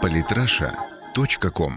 [0.00, 1.72] Политраша.ком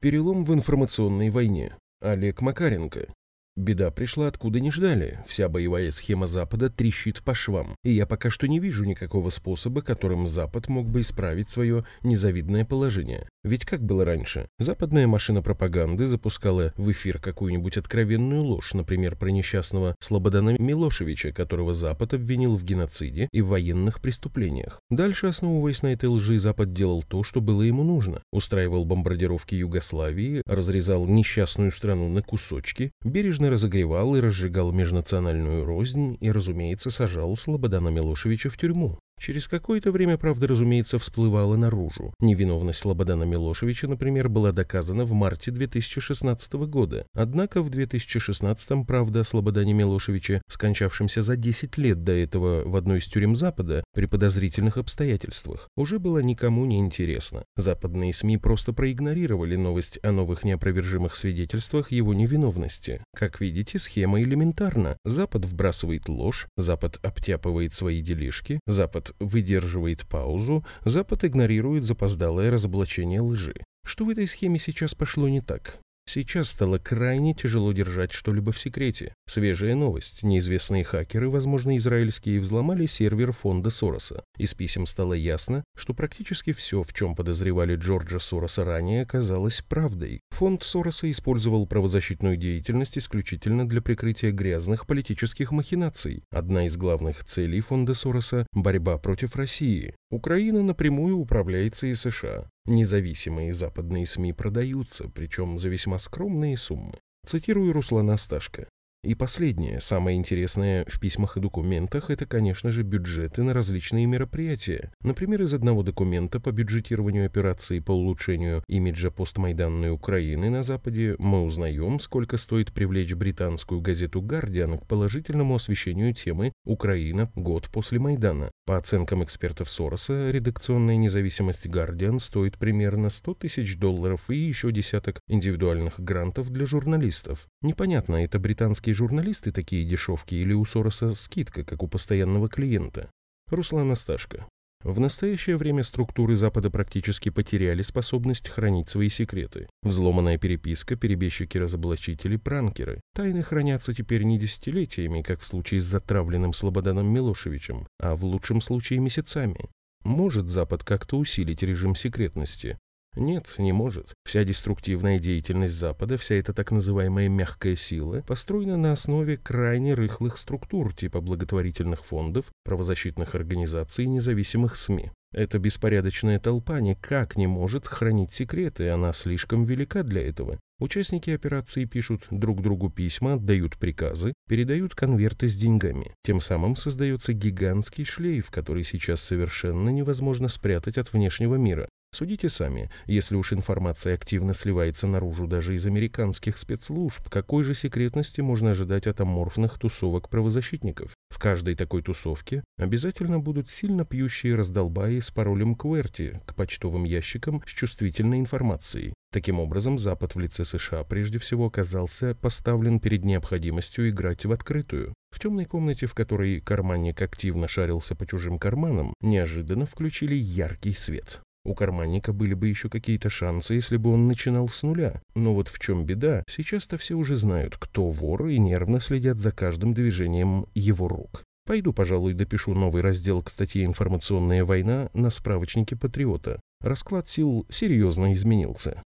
[0.00, 1.76] Перелом в информационной войне.
[2.00, 3.12] Олег Макаренко.
[3.56, 5.18] Беда пришла откуда не ждали.
[5.26, 7.74] Вся боевая схема Запада трещит по швам.
[7.84, 12.66] И я пока что не вижу никакого способа, которым Запад мог бы исправить свое незавидное
[12.66, 13.28] положение.
[13.44, 14.48] Ведь как было раньше?
[14.58, 21.72] Западная машина пропаганды запускала в эфир какую-нибудь откровенную ложь, например, про несчастного Слободана Милошевича, которого
[21.72, 24.80] Запад обвинил в геноциде и в военных преступлениях.
[24.90, 28.20] Дальше, основываясь на этой лжи, Запад делал то, что было ему нужно.
[28.32, 36.16] Устраивал бомбардировки Югославии, разрезал несчастную страну на кусочки, бережно активно разогревал и разжигал межнациональную рознь
[36.20, 38.98] и, разумеется, сажал Слободана Милошевича в тюрьму.
[39.18, 42.14] Через какое-то время, правда, разумеется, всплывала наружу.
[42.20, 47.06] Невиновность Слободана Милошевича, например, была доказана в марте 2016 года.
[47.14, 52.98] Однако в 2016 правда о Слободане Милошевиче, скончавшемся за 10 лет до этого в одной
[52.98, 57.44] из тюрем Запада, при подозрительных обстоятельствах, уже была никому не интересна.
[57.56, 63.02] Западные СМИ просто проигнорировали новость о новых неопровержимых свидетельствах его невиновности.
[63.14, 64.98] Как видите, схема элементарна.
[65.04, 73.20] Запад вбрасывает ложь, Запад обтяпывает свои делишки, Запад Запад выдерживает паузу, Запад игнорирует запоздалое разоблачение
[73.20, 73.54] лжи.
[73.84, 75.78] Что в этой схеме сейчас пошло не так?
[76.08, 79.12] Сейчас стало крайне тяжело держать что-либо в секрете.
[79.26, 80.22] Свежая новость.
[80.22, 84.24] Неизвестные хакеры, возможно, израильские, взломали сервер фонда Сороса.
[84.38, 90.20] Из писем стало ясно, что практически все, в чем подозревали Джорджа Сороса ранее, оказалось правдой.
[90.30, 96.22] Фонд Сороса использовал правозащитную деятельность исключительно для прикрытия грязных политических махинаций.
[96.30, 99.94] Одна из главных целей фонда Сороса– борьба против России.
[100.10, 102.48] Украина напрямую управляется и США.
[102.66, 106.98] Независимые западные СМИ продаются, причем за весьма скромные суммы.
[107.24, 108.68] Цитирую Руслана Сташко.
[109.02, 114.90] И последнее, самое интересное в письмах и документах, это, конечно же, бюджеты на различные мероприятия.
[115.00, 121.44] Например, из одного документа по бюджетированию операции по улучшению имиджа постмайданной Украины на Западе мы
[121.44, 127.30] узнаем, сколько стоит привлечь британскую газету «Гардиан» к положительному освещению темы «Украина.
[127.36, 128.50] Год после Майдана».
[128.66, 135.20] По оценкам экспертов Сороса, редакционная независимость «Гардиан» стоит примерно 100 тысяч долларов и еще десяток
[135.28, 137.46] индивидуальных грантов для журналистов.
[137.62, 143.10] Непонятно, это британские журналисты такие дешевки или у Сороса скидка, как у постоянного клиента?
[143.48, 144.48] Руслан Асташко.
[144.82, 149.68] В настоящее время структуры Запада практически потеряли способность хранить свои секреты.
[149.82, 153.00] Взломанная переписка, перебежчики-разоблачители, пранкеры.
[153.14, 158.60] Тайны хранятся теперь не десятилетиями, как в случае с затравленным Слободаном Милошевичем, а в лучшем
[158.60, 159.70] случае месяцами.
[160.04, 162.78] Может Запад как-то усилить режим секретности?
[163.16, 164.12] Нет, не может.
[164.26, 170.36] Вся деструктивная деятельность Запада, вся эта так называемая мягкая сила, построена на основе крайне рыхлых
[170.36, 175.10] структур типа благотворительных фондов, правозащитных организаций и независимых СМИ.
[175.32, 180.58] Эта беспорядочная толпа никак не может хранить секреты, она слишком велика для этого.
[180.78, 186.14] Участники операции пишут друг другу письма, отдают приказы, передают конверты с деньгами.
[186.22, 191.88] Тем самым создается гигантский шлейф, который сейчас совершенно невозможно спрятать от внешнего мира.
[192.16, 198.40] Судите сами, если уж информация активно сливается наружу даже из американских спецслужб, какой же секретности
[198.40, 201.14] можно ожидать от аморфных тусовок правозащитников?
[201.28, 207.62] В каждой такой тусовке обязательно будут сильно пьющие раздолбаи с паролем QWERTY к почтовым ящикам
[207.66, 209.12] с чувствительной информацией.
[209.30, 215.12] Таким образом, Запад в лице США прежде всего оказался поставлен перед необходимостью играть в открытую.
[215.30, 221.42] В темной комнате, в которой карманник активно шарился по чужим карманам, неожиданно включили яркий свет.
[221.66, 225.20] У карманника были бы еще какие-то шансы, если бы он начинал с нуля.
[225.34, 229.50] Но вот в чем беда, сейчас-то все уже знают, кто вор, и нервно следят за
[229.50, 231.42] каждым движением его рук.
[231.66, 236.60] Пойду, пожалуй, допишу новый раздел к статье «Информационная война» на справочнике «Патриота».
[236.80, 239.02] Расклад сил серьезно изменился.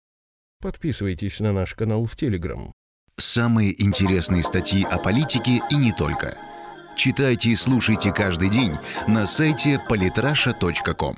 [0.61, 2.73] Подписывайтесь на наш канал в Телеграм.
[3.17, 6.37] Самые интересные статьи о политике и не только.
[6.97, 8.73] Читайте и слушайте каждый день
[9.07, 11.15] на сайте polytrasha.com.